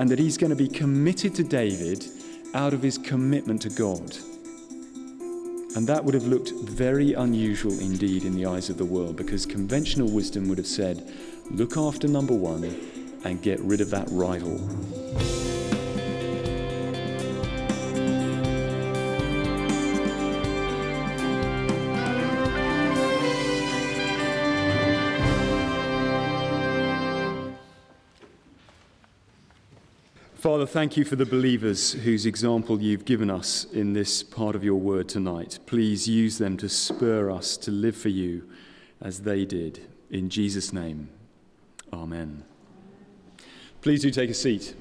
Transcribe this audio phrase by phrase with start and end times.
[0.00, 2.06] and that he's going to be committed to David
[2.54, 4.16] out of his commitment to God.
[5.76, 9.44] And that would have looked very unusual indeed in the eyes of the world because
[9.44, 11.12] conventional wisdom would have said,
[11.50, 12.64] look after number one
[13.24, 14.58] and get rid of that rival.
[30.60, 34.62] Father, thank you for the believers whose example you've given us in this part of
[34.62, 35.58] your word tonight.
[35.64, 38.46] Please use them to spur us to live for you
[39.00, 39.80] as they did.
[40.10, 41.08] In Jesus' name,
[41.94, 42.44] amen.
[43.80, 44.74] Please do take a seat.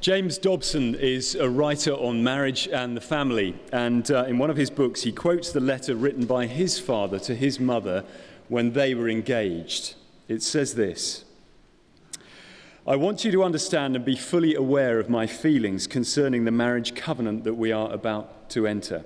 [0.00, 4.56] James Dobson is a writer on marriage and the family, and uh, in one of
[4.56, 8.04] his books, he quotes the letter written by his father to his mother
[8.52, 9.94] when they were engaged.
[10.28, 11.24] It says this
[12.86, 16.94] I want you to understand and be fully aware of my feelings concerning the marriage
[16.94, 19.04] covenant that we are about to enter.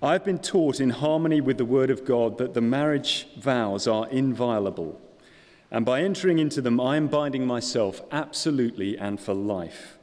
[0.00, 3.88] I have been taught in harmony with the Word of God that the marriage vows
[3.88, 5.00] are inviolable,
[5.72, 9.98] and by entering into them, I am binding myself absolutely and for life.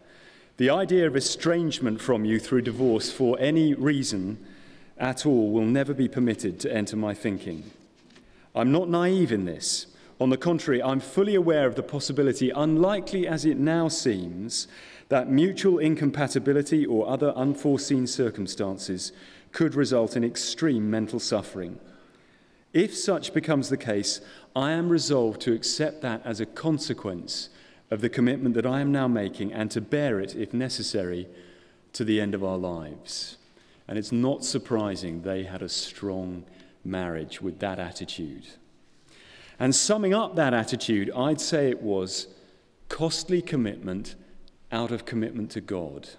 [0.57, 4.45] The idea of estrangement from you through divorce for any reason
[4.97, 7.71] at all will never be permitted to enter my thinking.
[8.57, 9.85] I'm not naive in this.
[10.19, 14.67] On the contrary, I'm fully aware of the possibility, unlikely as it now seems,
[15.09, 19.11] that mutual incompatibility or other unforeseen circumstances
[19.51, 21.79] could result in extreme mental suffering.
[22.73, 24.21] If such becomes the case,
[24.55, 27.49] I am resolved to accept that as a consequence
[27.91, 31.27] of the commitment that I am now making and to bear it, if necessary,
[31.93, 33.37] to the end of our lives.
[33.87, 36.43] And it's not surprising they had a strong
[36.87, 38.47] marriage with that attitude.
[39.59, 42.27] And summing up that attitude, I'd say it was
[42.89, 44.15] costly commitment
[44.71, 46.09] out of commitment to God.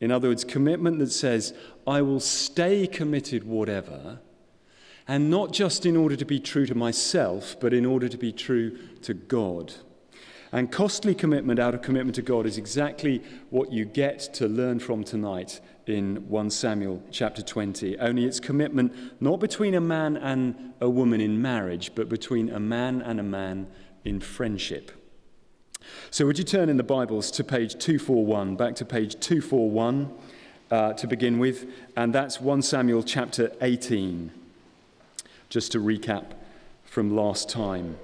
[0.00, 1.54] In other words, commitment that says,
[1.86, 4.20] I will stay committed whatever,
[5.06, 8.32] and not just in order to be true to myself, but in order to be
[8.32, 9.74] true to God.
[10.50, 14.80] And costly commitment out of commitment to God is exactly what you get to learn
[14.80, 17.98] from tonight in 1 Samuel chapter 20.
[17.98, 22.60] Only it's commitment not between a man and a woman in marriage, but between a
[22.60, 23.66] man and a man
[24.04, 24.92] in friendship.
[26.10, 30.12] So, would you turn in the Bibles to page 241, back to page 241
[30.70, 31.66] uh, to begin with,
[31.96, 34.30] and that's 1 Samuel chapter 18,
[35.48, 36.32] just to recap
[36.84, 37.98] from last time.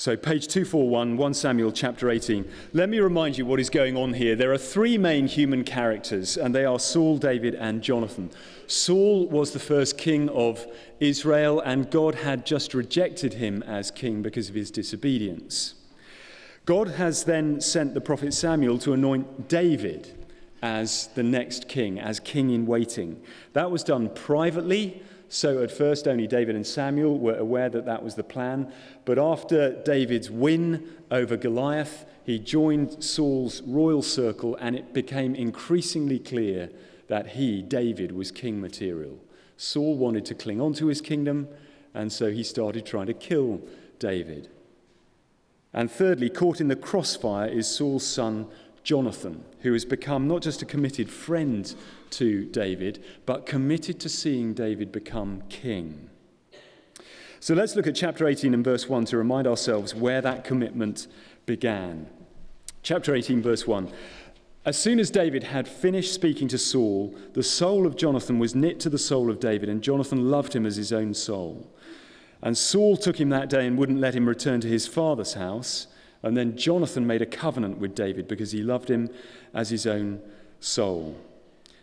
[0.00, 2.50] So, page 241, 1 Samuel chapter 18.
[2.72, 4.34] Let me remind you what is going on here.
[4.34, 8.30] There are three main human characters, and they are Saul, David, and Jonathan.
[8.66, 10.66] Saul was the first king of
[11.00, 15.74] Israel, and God had just rejected him as king because of his disobedience.
[16.64, 20.16] God has then sent the prophet Samuel to anoint David
[20.62, 23.20] as the next king, as king in waiting.
[23.52, 28.02] That was done privately so at first, only David and Samuel were aware that that
[28.02, 28.72] was the plan.
[29.04, 36.18] But after David's win over Goliath, he joined Saul's royal circle, and it became increasingly
[36.18, 36.68] clear
[37.06, 39.20] that he, David, was king material.
[39.56, 41.46] Saul wanted to cling on to his kingdom,
[41.94, 43.60] and so he started trying to kill
[44.00, 44.48] David.
[45.72, 48.48] And thirdly, caught in the crossfire is Saul's son
[48.82, 51.74] Jonathan, who has become not just a committed friend
[52.10, 56.10] to David, but committed to seeing David become king.
[57.40, 61.06] So let's look at chapter 18 and verse 1 to remind ourselves where that commitment
[61.46, 62.06] began.
[62.82, 63.90] Chapter 18, verse 1.
[64.66, 68.78] As soon as David had finished speaking to Saul, the soul of Jonathan was knit
[68.80, 71.74] to the soul of David, and Jonathan loved him as his own soul.
[72.42, 75.86] And Saul took him that day and wouldn't let him return to his father's house.
[76.22, 79.08] And then Jonathan made a covenant with David because he loved him
[79.54, 80.20] as his own
[80.60, 81.16] soul.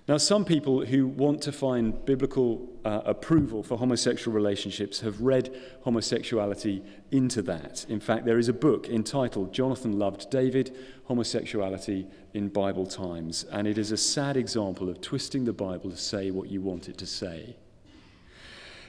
[0.08, 5.54] Now, some people who want to find biblical uh, approval for homosexual relationships have read
[5.82, 6.82] homosexuality
[7.12, 7.86] into that.
[7.90, 10.74] In fact, there is a book entitled Jonathan Loved David
[11.06, 15.98] Homosexuality in Bible Times, and it is a sad example of twisting the Bible to
[15.98, 17.58] say what you want it to say.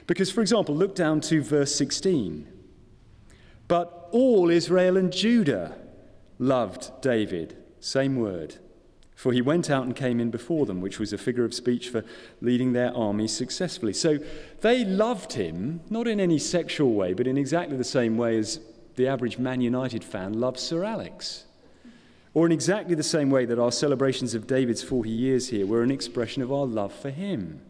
[0.07, 2.47] Because, for example, look down to verse 16.
[3.69, 5.77] But all Israel and Judah
[6.39, 7.55] loved David.
[7.79, 8.55] Same word.
[9.15, 11.89] For he went out and came in before them, which was a figure of speech
[11.89, 12.03] for
[12.41, 13.93] leading their armies successfully.
[13.93, 14.17] So
[14.61, 18.59] they loved him, not in any sexual way, but in exactly the same way as
[18.95, 21.45] the average Man United fan loves Sir Alex.
[22.33, 25.83] Or in exactly the same way that our celebrations of David's 40 years here were
[25.83, 27.61] an expression of our love for him.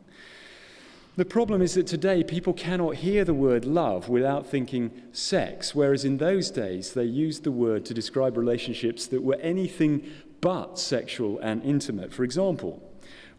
[1.20, 6.06] The problem is that today people cannot hear the word love without thinking sex, whereas
[6.06, 11.38] in those days they used the word to describe relationships that were anything but sexual
[11.40, 12.14] and intimate.
[12.14, 12.82] For example,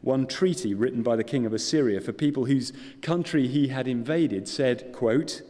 [0.03, 4.47] one treaty written by the king of Assyria for people whose country he had invaded
[4.47, 5.41] said, quote,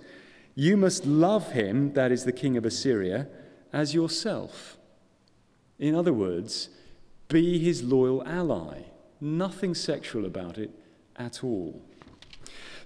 [0.55, 3.27] "You must love him, that is the king of Assyria,
[3.73, 4.79] as yourself."
[5.81, 6.69] In other words,
[7.27, 8.83] be his loyal ally.
[9.21, 10.71] Nothing sexual about it
[11.17, 11.83] at all.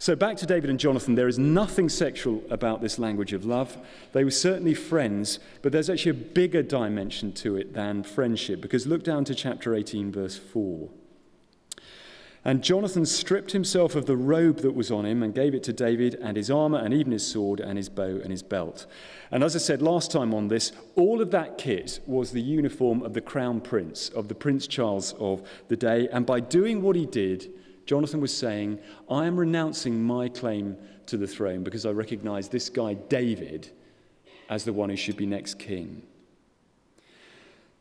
[0.05, 3.79] So, back to David and Jonathan, there is nothing sexual about this language of love.
[4.12, 8.87] They were certainly friends, but there's actually a bigger dimension to it than friendship, because
[8.87, 10.91] look down to chapter 18, verse 4.
[12.45, 15.73] And Jonathan stripped himself of the robe that was on him and gave it to
[15.73, 18.85] David and his armor and even his sword and his bow and his belt.
[19.31, 23.03] And as I said last time on this, all of that kit was the uniform
[23.03, 26.11] of the crown prince, of the Prince Charles of the day.
[26.12, 27.51] And by doing what he did,
[27.87, 28.79] Jonathan was saying,
[29.11, 30.77] I am renouncing my claim
[31.07, 33.71] to the throne because I recognize this guy, David,
[34.49, 36.03] as the one who should be next king.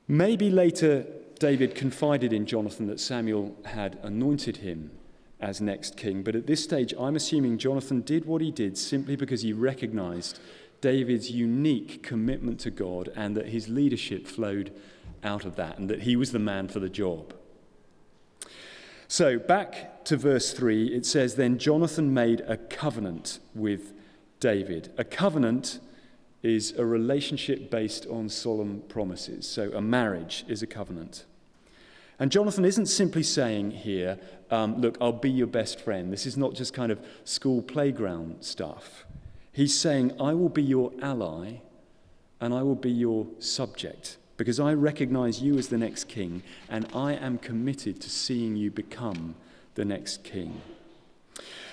[0.08, 1.06] Maybe later
[1.40, 4.92] David confided in Jonathan that Samuel had anointed him
[5.40, 9.16] as next king, but at this stage I'm assuming Jonathan did what he did simply
[9.16, 10.40] because he recognized
[10.82, 14.74] David's unique commitment to God and that his leadership flowed
[15.24, 17.34] out of that and that he was the man for the job.
[19.08, 23.94] So, back to verse 3, it says, Then Jonathan made a covenant with
[24.40, 24.92] David.
[24.98, 25.80] A covenant
[26.42, 29.48] is a relationship based on solemn promises.
[29.48, 31.26] So, a marriage is a covenant.
[32.20, 34.20] And Jonathan isn't simply saying here,
[34.52, 36.12] um, Look, I'll be your best friend.
[36.12, 39.06] This is not just kind of school playground stuff.
[39.52, 41.62] He's saying, I will be your ally
[42.42, 46.88] and I will be your subject because I recognize you as the next king, and
[46.94, 49.36] I am committed to seeing you become
[49.76, 50.62] the next king.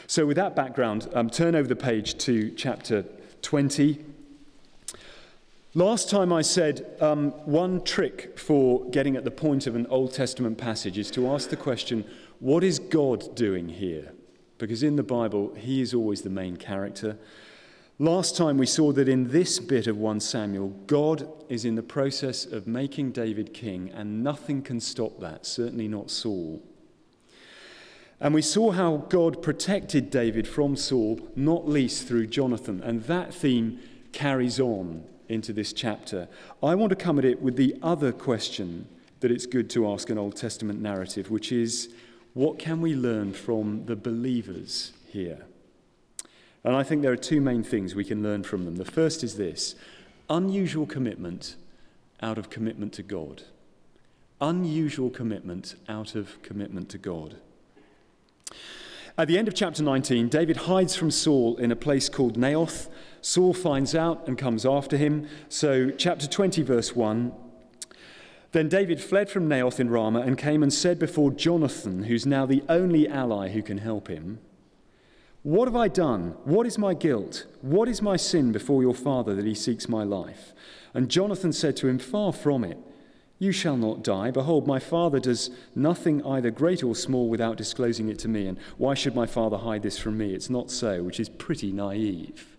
[0.06, 3.04] So, with that background, um, turn over the page to chapter
[3.42, 4.04] 20.
[5.74, 10.12] Last time I said um, one trick for getting at the point of an Old
[10.12, 12.04] Testament passage is to ask the question,
[12.40, 14.12] what is God doing here?
[14.58, 17.16] Because in the Bible, he is always the main character.
[18.00, 21.82] Last time we saw that in this bit of 1 Samuel, God is in the
[21.82, 26.62] process of making David king, and nothing can stop that, certainly not Saul.
[28.20, 33.32] And we saw how God protected David from Saul, not least through Jonathan, and that
[33.32, 33.80] theme
[34.12, 36.28] carries on into this chapter.
[36.62, 38.86] I want to come at it with the other question
[39.20, 41.94] that it's good to ask an Old Testament narrative, which is
[42.34, 45.46] what can we learn from the believers here?
[46.62, 48.76] And I think there are two main things we can learn from them.
[48.76, 49.74] The first is this
[50.28, 51.56] unusual commitment
[52.20, 53.44] out of commitment to God.
[54.40, 57.36] Unusual commitment out of commitment to God.
[59.20, 62.88] At the end of chapter 19, David hides from Saul in a place called Naioth.
[63.20, 65.28] Saul finds out and comes after him.
[65.50, 67.30] So, chapter 20, verse 1
[68.52, 72.46] Then David fled from Naioth in Ramah and came and said before Jonathan, who's now
[72.46, 74.38] the only ally who can help him,
[75.42, 76.34] what have I done?
[76.44, 77.44] What is my guilt?
[77.60, 80.54] What is my sin before your father that he seeks my life?
[80.94, 82.78] And Jonathan said to him, Far from it.
[83.40, 84.30] You shall not die.
[84.30, 88.46] Behold, my father does nothing either great or small without disclosing it to me.
[88.46, 90.32] And why should my father hide this from me?
[90.32, 92.56] It's not so, which is pretty naive.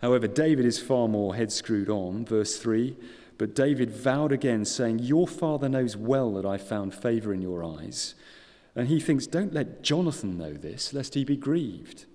[0.00, 2.24] However, David is far more head screwed on.
[2.24, 2.96] Verse 3
[3.38, 7.62] But David vowed again, saying, Your father knows well that I found favor in your
[7.62, 8.16] eyes
[8.74, 12.06] and he thinks, Don't let Jonathan know this, lest he be grieved.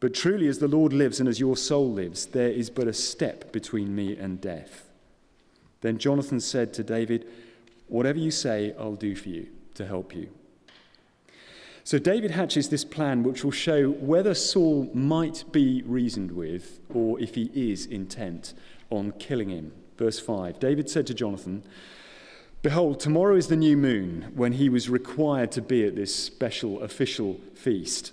[0.00, 2.92] But truly, as the Lord lives and as your soul lives, there is but a
[2.92, 4.88] step between me and death.
[5.82, 7.28] Then Jonathan said to David,
[7.88, 10.30] Whatever you say, I'll do for you to help you.
[11.84, 17.20] So David hatches this plan which will show whether Saul might be reasoned with or
[17.20, 18.54] if he is intent
[18.88, 19.72] on killing him.
[19.98, 21.64] Verse 5 David said to Jonathan,
[22.62, 26.80] Behold, tomorrow is the new moon when he was required to be at this special
[26.80, 28.12] official feast.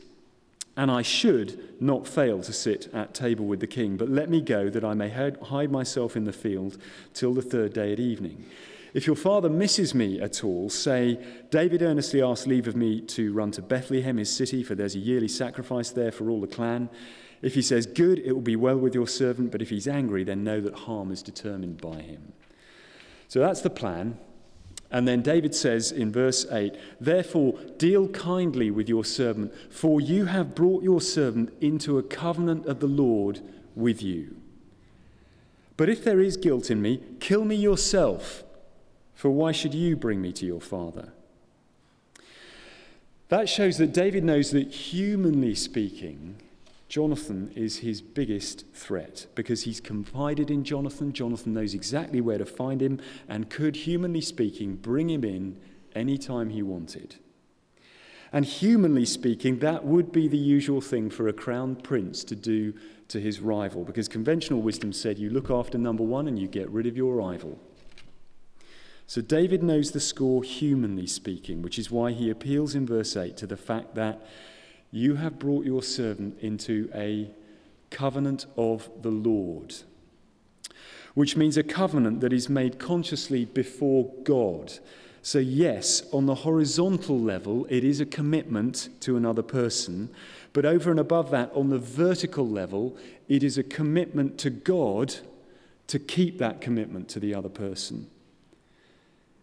[0.79, 4.39] And I should not fail to sit at table with the king, but let me
[4.39, 6.77] go that I may hide myself in the field
[7.13, 8.45] till the third day at evening.
[8.93, 11.19] If your father misses me at all, say,
[11.51, 15.00] David earnestly asked leave of me to run to Bethlehem, his city, for there's a
[15.00, 16.89] yearly sacrifice there for all the clan.
[17.41, 20.24] If he says, Good, it will be well with your servant, but if he's angry,
[20.24, 22.31] then know that harm is determined by him.
[23.27, 24.17] So that's the plan.
[24.91, 30.25] And then David says in verse 8, Therefore, deal kindly with your servant, for you
[30.25, 33.41] have brought your servant into a covenant of the Lord
[33.75, 34.36] with you.
[35.77, 38.43] But if there is guilt in me, kill me yourself,
[39.13, 41.13] for why should you bring me to your father?
[43.29, 46.38] That shows that David knows that, humanly speaking,
[46.89, 51.13] Jonathan is his biggest threat because he's confided in Jonathan.
[51.13, 55.55] Jonathan knows exactly where to find him and could, humanly speaking, bring him in
[55.96, 57.17] any time he wanted.
[58.34, 62.74] And humanly speaking, that would be the usual thing for a crown prince to do
[63.08, 66.69] to his rival, because conventional wisdom said you look after number one and you get
[66.69, 67.60] rid of your rival.
[69.08, 73.38] So David knows the score, humanly speaking, which is why he appeals in verse 8
[73.38, 74.24] to the fact that
[74.91, 77.29] you have brought your servant into a
[77.89, 79.75] covenant of the Lord,
[81.13, 84.74] which means a covenant that is made consciously before God.
[85.22, 90.10] So, yes, on the horizontal level, it is a commitment to another person.
[90.53, 95.15] But over and above that, on the vertical level, it is a commitment to God
[95.88, 98.10] to keep that commitment to the other person.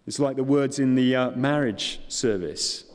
[0.06, 2.85] It's like the words in the uh, marriage service.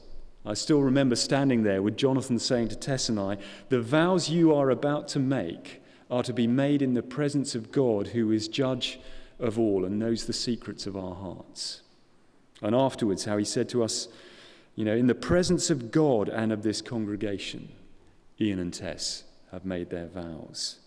[0.46, 3.38] I still remember standing there with Jonathan saying to Tess and I,
[3.70, 7.72] The vows you are about to make are to be made in the presence of
[7.72, 9.00] God, who is judge
[9.40, 11.82] of all and knows the secrets of our hearts.
[12.62, 14.08] And afterwards, how he said to us,
[14.76, 17.70] You know, in the presence of God and of this congregation,
[18.40, 20.80] Ian and Tess have made their vows.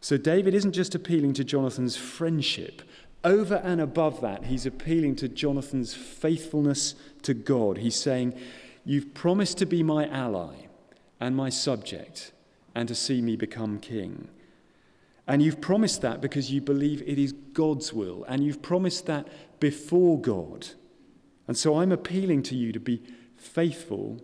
[0.00, 2.82] So David isn't just appealing to Jonathan's friendship
[3.24, 7.78] over and above that, he's appealing to Jonathan's faithfulness to God.
[7.78, 8.34] He's saying,
[8.84, 10.66] You've promised to be my ally
[11.20, 12.32] and my subject
[12.74, 14.28] and to see me become king.
[15.26, 18.24] And you've promised that because you believe it is God's will.
[18.24, 19.28] And you've promised that
[19.60, 20.68] before God.
[21.46, 23.02] And so I'm appealing to you to be
[23.36, 24.22] faithful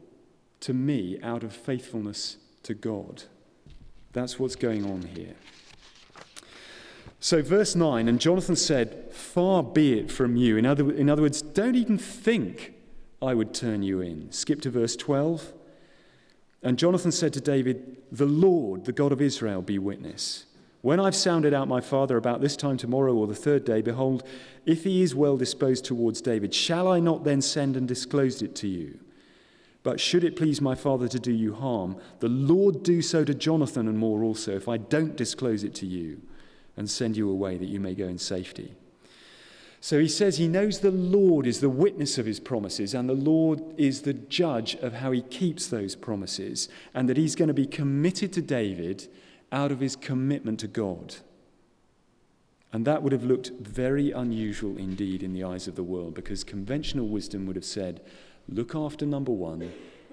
[0.60, 3.24] to me out of faithfulness to God.
[4.14, 5.34] That's what's going on here.
[7.24, 10.58] So, verse 9, and Jonathan said, Far be it from you.
[10.58, 12.74] In other, in other words, don't even think
[13.22, 14.30] I would turn you in.
[14.30, 15.54] Skip to verse 12.
[16.62, 20.44] And Jonathan said to David, The Lord, the God of Israel, be witness.
[20.82, 24.22] When I've sounded out my father about this time tomorrow or the third day, behold,
[24.66, 28.54] if he is well disposed towards David, shall I not then send and disclose it
[28.56, 29.00] to you?
[29.82, 33.32] But should it please my father to do you harm, the Lord do so to
[33.32, 36.20] Jonathan and more also, if I don't disclose it to you
[36.76, 38.74] and send you away that you may go in safety.
[39.80, 43.12] So he says he knows the Lord is the witness of his promises, and the
[43.12, 47.54] Lord is the judge of how he keeps those promises, and that he's going to
[47.54, 49.08] be committed to David
[49.52, 51.16] out of his commitment to God.
[52.72, 56.42] And that would have looked very unusual indeed in the eyes of the world, because
[56.44, 58.00] conventional wisdom would have said,
[58.48, 59.70] look after number one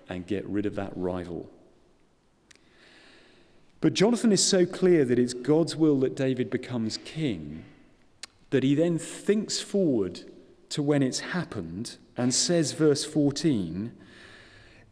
[0.09, 1.49] and get rid of that rival.
[3.81, 7.65] But Jonathan is so clear that it's God's will that David becomes king
[8.51, 10.21] that he then thinks forward
[10.69, 13.91] to when it's happened and says, verse 14,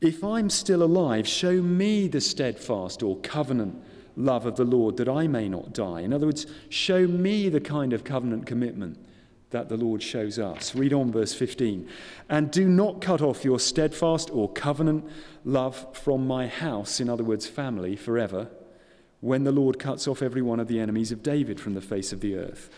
[0.01, 3.81] If I'm still alive, show me the steadfast or covenant
[4.15, 6.01] love of the Lord that I may not die.
[6.01, 8.97] In other words, show me the kind of covenant commitment
[9.51, 10.73] that the Lord shows us.
[10.75, 11.87] Read on verse 15.
[12.29, 15.05] And do not cut off your steadfast or covenant
[15.43, 18.49] love from my house, in other words, family, forever
[19.21, 22.13] when the Lord cuts off every one of the enemies of David from the face
[22.13, 22.69] of the earth.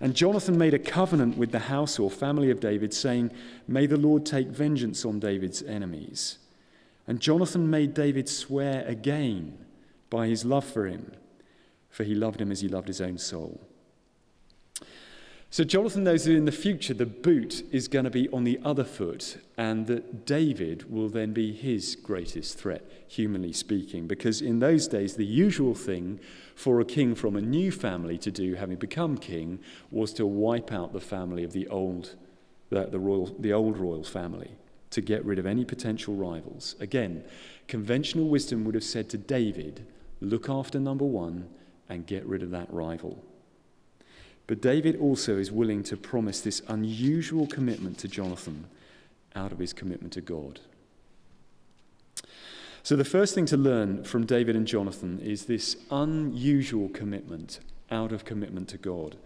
[0.00, 3.32] And Jonathan made a covenant with the house or family of David, saying,
[3.66, 6.38] May the Lord take vengeance on David's enemies.
[7.06, 9.58] And Jonathan made David swear again
[10.08, 11.12] by his love for him,
[11.90, 13.67] for he loved him as he loved his own soul.
[15.50, 18.60] So Jonathan knows that in the future the boot is going to be on the
[18.62, 24.58] other foot, and that David will then be his greatest threat, humanly speaking, because in
[24.58, 26.20] those days the usual thing
[26.54, 29.58] for a king from a new family to do, having become king,
[29.90, 32.14] was to wipe out the family of the old,
[32.68, 34.50] the, the, royal, the old royal family,
[34.90, 36.76] to get rid of any potential rivals.
[36.78, 37.24] Again,
[37.68, 39.86] conventional wisdom would have said to David,
[40.20, 41.48] look after number one
[41.88, 43.24] and get rid of that rival.
[44.48, 48.64] But David also is willing to promise this unusual commitment to Jonathan
[49.36, 50.58] out of his commitment to God.
[52.82, 58.10] So, the first thing to learn from David and Jonathan is this unusual commitment out
[58.10, 59.16] of commitment to God.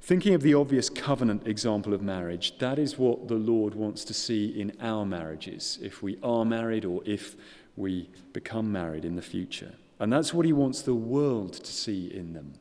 [0.00, 4.14] Thinking of the obvious covenant example of marriage, that is what the Lord wants to
[4.14, 7.36] see in our marriages, if we are married or if
[7.76, 9.74] we become married in the future.
[10.00, 12.54] And that's what he wants the world to see in them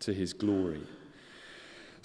[0.00, 0.82] to his glory.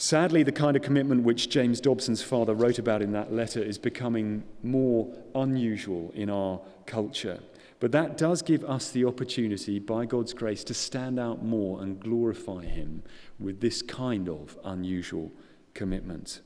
[0.01, 3.77] Sadly, the kind of commitment which James Dobson's father wrote about in that letter is
[3.77, 7.39] becoming more unusual in our culture.
[7.79, 11.99] But that does give us the opportunity, by God's grace, to stand out more and
[11.99, 13.03] glorify Him
[13.39, 15.31] with this kind of unusual
[15.75, 16.41] commitment.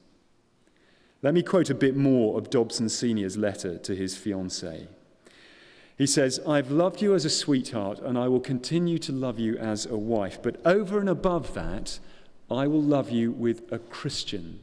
[1.22, 4.90] Let me quote a bit more of Dobson Sr.'s letter to his fiancée.
[5.98, 9.58] He says, I've loved you as a sweetheart, and I will continue to love you
[9.58, 10.42] as a wife.
[10.44, 12.00] But over and above that,
[12.50, 14.60] I will love you with a Christian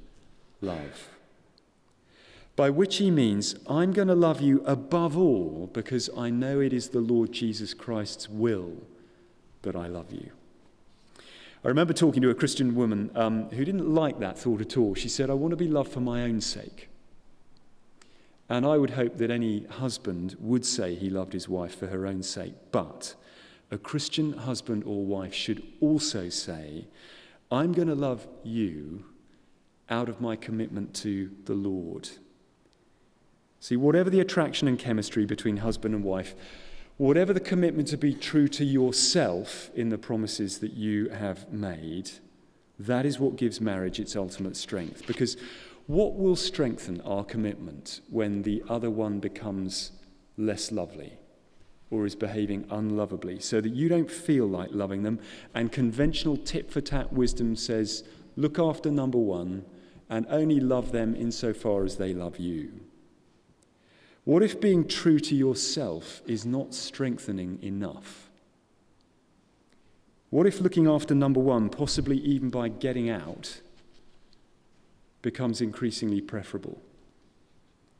[0.60, 1.08] love.
[2.54, 6.72] By which he means, I'm going to love you above all because I know it
[6.72, 8.72] is the Lord Jesus Christ's will
[9.62, 10.30] that I love you.
[11.64, 14.94] I remember talking to a Christian woman um, who didn't like that thought at all.
[14.94, 16.88] She said, I want to be loved for my own sake.
[18.48, 22.06] And I would hope that any husband would say he loved his wife for her
[22.06, 22.54] own sake.
[22.70, 23.14] But
[23.70, 26.86] a Christian husband or wife should also say,
[27.52, 29.04] I'm going to love you
[29.90, 32.08] out of my commitment to the Lord.
[33.60, 36.34] See, whatever the attraction and chemistry between husband and wife,
[36.96, 42.10] whatever the commitment to be true to yourself in the promises that you have made,
[42.78, 45.06] that is what gives marriage its ultimate strength.
[45.06, 45.36] Because
[45.86, 49.92] what will strengthen our commitment when the other one becomes
[50.38, 51.18] less lovely
[51.92, 55.20] or is behaving unlovably so that you don't feel like loving them?
[55.54, 58.02] And conventional tit for tat wisdom says,
[58.36, 59.64] look after number one
[60.10, 62.72] and only love them insofar as they love you.
[64.24, 68.30] What if being true to yourself is not strengthening enough?
[70.30, 73.60] What if looking after number one, possibly even by getting out,
[75.22, 76.82] becomes increasingly preferable.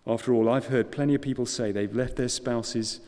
[0.07, 3.01] After all, I've heard plenty of people say they've left their spouses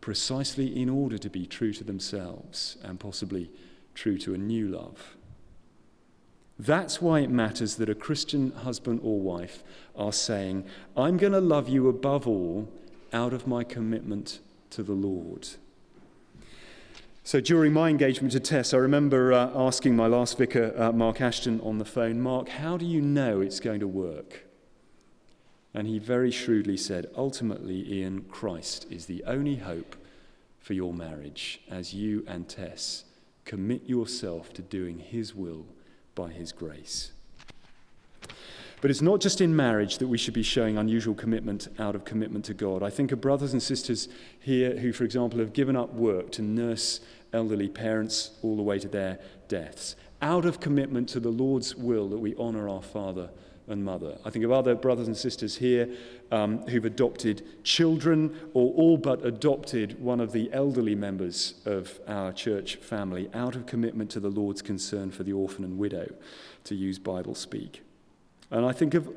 [0.00, 3.50] precisely in order to be true to themselves and possibly
[3.94, 5.16] true to a new love.
[6.58, 9.62] That's why it matters that a Christian husband or wife
[9.94, 10.64] are saying,
[10.96, 12.68] I'm going to love you above all
[13.12, 15.48] out of my commitment to the Lord.
[17.24, 21.20] So during my engagement to Tess, I remember uh, asking my last vicar, uh, Mark
[21.20, 24.45] Ashton, on the phone, Mark, how do you know it's going to work?
[25.76, 29.94] And he very shrewdly said, ultimately, Ian, Christ is the only hope
[30.58, 33.04] for your marriage as you and Tess
[33.44, 35.66] commit yourself to doing his will
[36.14, 37.12] by his grace.
[38.80, 42.06] But it's not just in marriage that we should be showing unusual commitment out of
[42.06, 42.82] commitment to God.
[42.82, 44.08] I think of brothers and sisters
[44.40, 47.00] here who, for example, have given up work to nurse
[47.34, 52.08] elderly parents all the way to their deaths, out of commitment to the Lord's will
[52.08, 53.28] that we honour our father
[53.68, 54.18] and mother.
[54.24, 55.88] I think of other brothers and sisters here
[56.30, 62.32] um, who've adopted children or all but adopted one of the elderly members of our
[62.32, 66.12] church family out of commitment to the Lord's concern for the orphan and widow,
[66.64, 67.82] to use Bible speak.
[68.50, 69.08] And I think of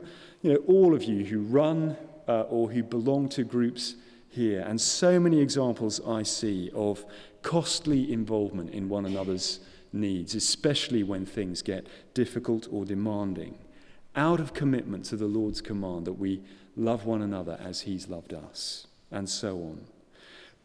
[0.41, 3.95] you know, all of you who run uh, or who belong to groups
[4.29, 7.05] here, and so many examples I see of
[7.41, 9.59] costly involvement in one another's
[9.91, 13.57] needs, especially when things get difficult or demanding,
[14.15, 16.41] out of commitment to the Lord's command that we
[16.75, 19.85] love one another as He's loved us, and so on.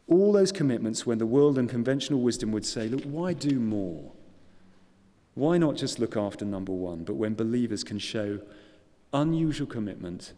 [0.07, 4.13] All those commitments when the world and conventional wisdom would say, look, why do more?
[5.35, 7.05] Why not just look after number one?
[7.05, 8.41] But when believers can show
[9.13, 10.33] unusual commitment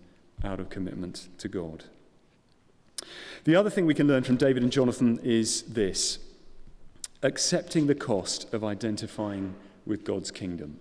[0.44, 1.84] out of commitment to God.
[3.44, 6.18] The other thing we can learn from David and Jonathan is this
[7.22, 9.54] accepting the cost of identifying
[9.86, 10.78] with God's kingdom.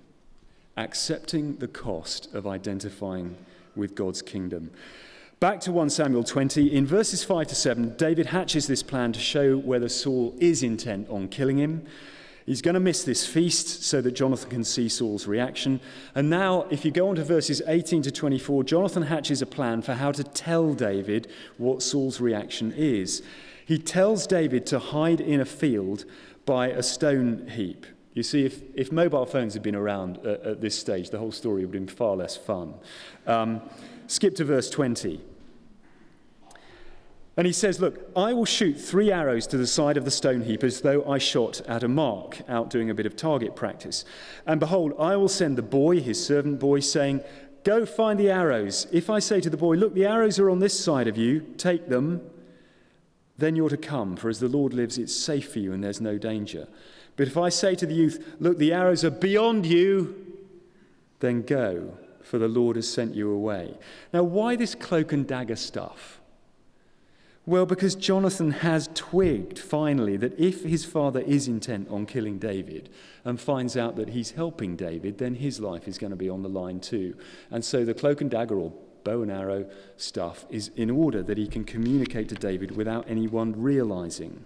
[0.77, 3.37] Accepting the cost of identifying
[3.75, 4.71] with God's kingdom.
[5.39, 9.19] Back to 1 Samuel 20, in verses 5 to 7, David hatches this plan to
[9.19, 11.85] show whether Saul is intent on killing him.
[12.45, 15.79] He's going to miss this feast so that Jonathan can see Saul's reaction.
[16.13, 19.81] And now, if you go on to verses 18 to 24, Jonathan hatches a plan
[19.81, 23.23] for how to tell David what Saul's reaction is.
[23.65, 26.05] He tells David to hide in a field
[26.45, 27.85] by a stone heap.
[28.15, 31.33] You see, if, if mobile phones had been around at, at this stage, the whole
[31.33, 32.73] story would have been far less fun.
[33.27, 33.61] Um,
[34.07, 35.21] skip to verse 20.
[37.37, 40.43] And he says, Look, I will shoot three arrows to the side of the stone
[40.43, 44.05] heap as though I shot at a mark, out doing a bit of target practice.
[44.45, 47.21] And behold, I will send the boy, his servant boy, saying,
[47.65, 48.87] Go find the arrows.
[48.93, 51.41] If I say to the boy, Look, the arrows are on this side of you,
[51.57, 52.21] take them,
[53.37, 55.99] then you're to come, for as the Lord lives, it's safe for you and there's
[55.99, 56.69] no danger.
[57.15, 60.15] But if I say to the youth, Look, the arrows are beyond you,
[61.19, 63.77] then go, for the Lord has sent you away.
[64.13, 66.19] Now, why this cloak and dagger stuff?
[67.47, 72.89] Well, because Jonathan has twigged finally that if his father is intent on killing David
[73.23, 76.41] and finds out that he's helping David, then his life is going to be on
[76.41, 77.15] the line too.
[77.51, 78.73] And so the cloak and dagger or
[79.03, 83.53] bow and arrow stuff is in order that he can communicate to David without anyone
[83.61, 84.43] realizing.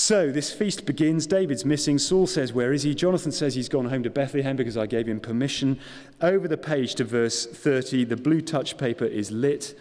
[0.00, 1.26] So this feast begins.
[1.26, 1.98] David's missing.
[1.98, 2.94] Saul says, Where is he?
[2.94, 5.78] Jonathan says he's gone home to Bethlehem because I gave him permission.
[6.22, 9.78] Over the page to verse 30, the blue touch paper is lit.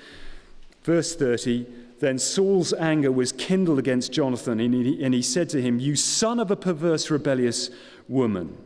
[0.83, 1.65] Verse 30
[1.99, 5.95] Then Saul's anger was kindled against Jonathan, and he, and he said to him, You
[5.95, 7.69] son of a perverse, rebellious
[8.09, 8.57] woman.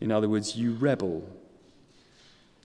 [0.00, 1.28] In other words, you rebel.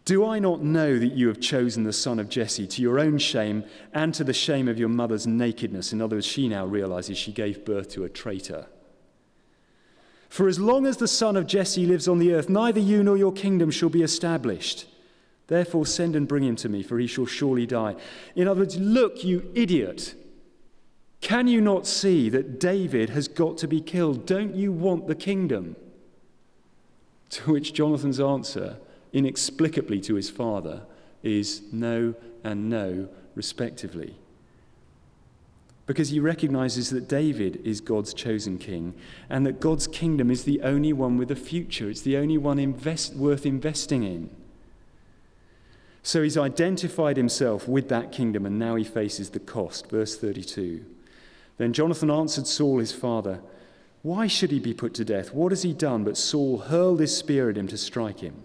[0.05, 3.17] Do I not know that you have chosen the son of Jesse to your own
[3.17, 5.91] shame and to the shame of your mother's nakedness?
[5.91, 8.67] In other words, she now realizes she gave birth to a traitor.
[10.29, 13.17] For as long as the son of Jesse lives on the earth, neither you nor
[13.17, 14.85] your kingdom shall be established.
[15.47, 17.95] Therefore, send and bring him to me, for he shall surely die.
[18.35, 20.13] In other words, look, you idiot.
[21.19, 24.27] Can you not see that David has got to be killed?
[24.27, 25.75] Don't you want the kingdom?
[27.31, 28.77] To which Jonathan's answer
[29.15, 30.83] inexplicably to his father
[31.23, 34.15] is no and no, respectively.
[35.87, 38.93] Because he recognizes that David is God's chosen king
[39.29, 41.89] and that God's kingdom is the only one with a future.
[41.89, 44.29] It's the only one invest, worth investing in.
[46.03, 49.89] So he's identified himself with that kingdom and now he faces the cost.
[49.89, 50.83] Verse 32.
[51.57, 53.39] Then Jonathan answered Saul, his father,
[54.01, 55.33] Why should he be put to death?
[55.33, 56.03] What has he done?
[56.03, 58.43] But Saul hurled his spear at him to strike him.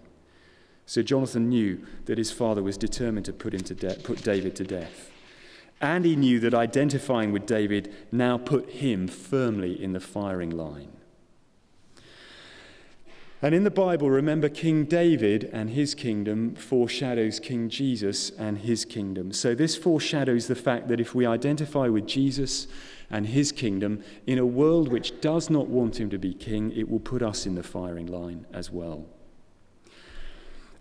[0.85, 4.55] So Jonathan knew that his father was determined to put, him to de- put David
[4.57, 5.09] to death.
[5.79, 10.91] And he knew that identifying with David now put him firmly in the firing line.
[13.43, 18.85] And in the Bible, remember King David and his kingdom foreshadows King Jesus and his
[18.85, 19.33] kingdom.
[19.33, 22.67] So this foreshadows the fact that if we identify with Jesus
[23.09, 26.87] and his kingdom in a world which does not want him to be king, it
[26.87, 29.07] will put us in the firing line as well.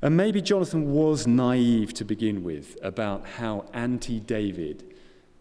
[0.03, 4.95] And maybe Jonathan was naive to begin with about how anti David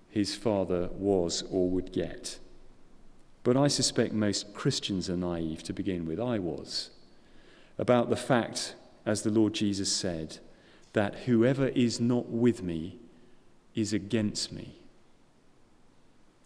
[0.09, 2.39] his father was or would get.
[3.43, 6.19] But I suspect most Christians are naive to begin with.
[6.19, 6.89] I was.
[7.77, 10.39] About the fact, as the Lord Jesus said,
[10.93, 12.99] that whoever is not with me
[13.75, 14.78] is against me.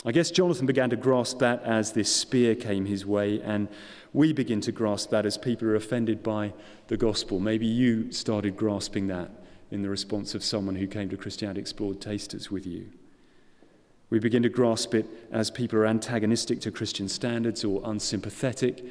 [0.06, 3.70] I guess Jonathan began to grasp that as this spear came his way, and
[4.12, 6.54] we begin to grasp that as people are offended by
[6.88, 7.40] the gospel.
[7.40, 9.32] Maybe you started grasping that
[9.72, 12.90] in the response of someone who came to Christianity Explored Tasters with you.
[14.10, 18.84] We begin to grasp it as people are antagonistic to Christian standards or unsympathetic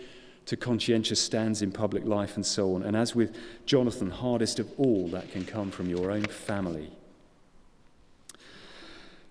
[0.46, 2.82] to conscientious stands in public life and so on.
[2.82, 6.90] And as with Jonathan, hardest of all, that can come from your own family.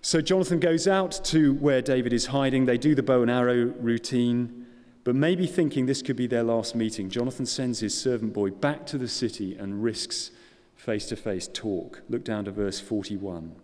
[0.04, 2.66] So Jonathan goes out to where David is hiding.
[2.66, 4.66] They do the bow and arrow routine,
[5.04, 8.84] but maybe thinking this could be their last meeting, Jonathan sends his servant boy back
[8.86, 10.32] to the city and risks
[10.74, 12.02] face to face talk.
[12.08, 13.54] Look down to verse 41.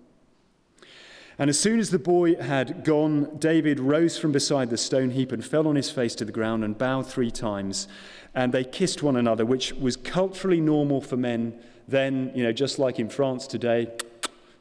[1.41, 5.33] And as soon as the boy had gone, David rose from beside the stone heap
[5.33, 7.89] and fell on his face to the ground and bowed three times.
[8.33, 12.79] And they kissed one another, which was culturally normal for men then, you know, just
[12.79, 13.89] like in France today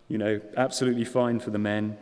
[0.07, 1.97] you know, absolutely fine for the men.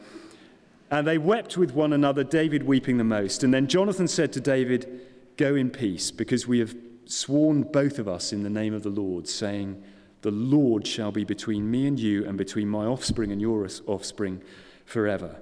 [0.91, 3.43] And they wept with one another, David weeping the most.
[3.43, 5.01] And then Jonathan said to David,
[5.37, 8.89] Go in peace, because we have sworn both of us in the name of the
[8.89, 9.83] Lord, saying,
[10.21, 14.41] The Lord shall be between me and you, and between my offspring and your offspring
[14.85, 15.37] forever.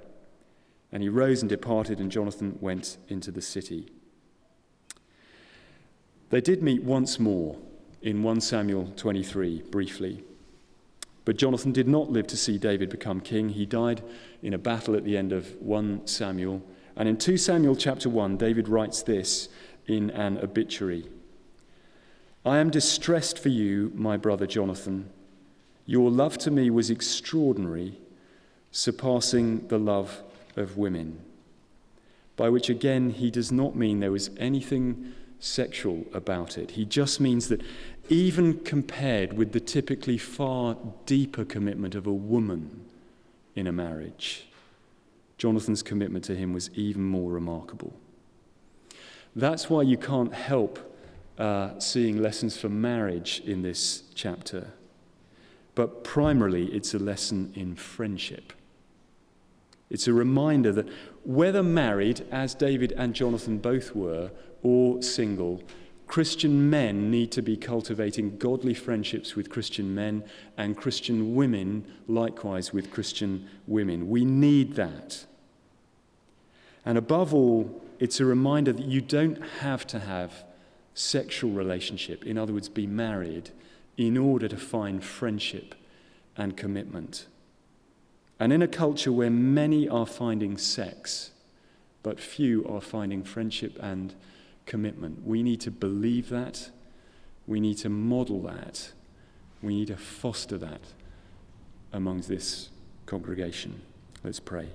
[0.90, 3.88] And he rose and departed, and Jonathan went into the city.
[6.30, 7.56] They did meet once more
[8.02, 10.24] in 1 Samuel 23, briefly.
[11.24, 13.48] But Jonathan did not live to see David become king.
[13.50, 14.02] He died
[14.42, 16.62] in a battle at the end of 1 Samuel.
[16.96, 19.48] And in 2 Samuel chapter 1, David writes this
[19.86, 21.08] in an obituary
[22.46, 25.08] I am distressed for you, my brother Jonathan.
[25.86, 27.98] Your love to me was extraordinary,
[28.70, 30.22] surpassing the love
[30.54, 31.20] of women.
[32.36, 36.72] By which, again, he does not mean there was anything sexual about it.
[36.72, 37.62] He just means that
[38.08, 42.84] even compared with the typically far deeper commitment of a woman
[43.54, 44.46] in a marriage,
[45.38, 47.92] Jonathan's commitment to him was even more remarkable.
[49.34, 50.78] That's why you can't help
[51.38, 54.68] uh, seeing lessons for marriage in this chapter.
[55.74, 58.52] But primarily, it's a lesson in friendship.
[59.90, 60.88] It's a reminder that
[61.24, 64.30] whether married, as David and Jonathan both were,
[64.62, 65.62] or single,
[66.14, 70.22] Christian men need to be cultivating godly friendships with Christian men,
[70.56, 74.08] and Christian women likewise with Christian women.
[74.08, 75.26] We need that.
[76.86, 80.44] And above all, it's a reminder that you don't have to have
[80.94, 83.50] sexual relationship, in other words, be married,
[83.96, 85.74] in order to find friendship
[86.36, 87.26] and commitment.
[88.38, 91.32] And in a culture where many are finding sex
[92.04, 94.14] but few are finding friendship and
[94.66, 95.26] commitment.
[95.26, 96.70] We need to believe that.
[97.46, 98.92] We need to model that.
[99.62, 100.80] We need to foster that
[101.92, 102.70] amongst this
[103.06, 103.82] congregation.
[104.22, 104.68] Let's pray.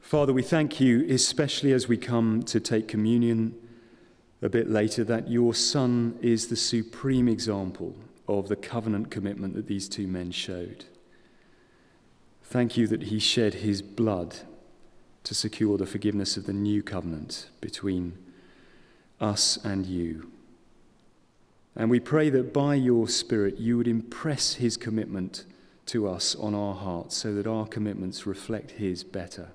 [0.00, 3.54] Father, we thank you, especially as we come to take communion
[4.40, 7.94] a bit later, that your Son is the supreme example
[8.28, 10.84] of the covenant commitment that these two men showed.
[12.42, 14.36] Thank you that he shed his blood
[15.24, 18.16] to secure the forgiveness of the new covenant between
[19.20, 20.30] us and you.
[21.76, 25.44] And we pray that by your Spirit you would impress his commitment
[25.86, 29.50] to us on our hearts so that our commitments reflect his better.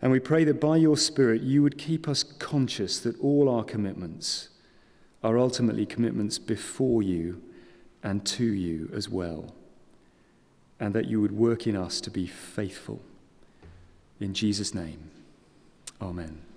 [0.00, 3.64] And we pray that by your Spirit, you would keep us conscious that all our
[3.64, 4.50] commitments
[5.24, 7.42] are ultimately commitments before you
[8.02, 9.54] and to you as well.
[10.78, 13.00] And that you would work in us to be faithful.
[14.20, 15.10] In Jesus' name,
[16.00, 16.47] amen.